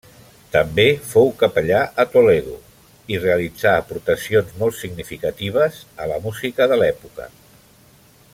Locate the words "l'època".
6.83-7.33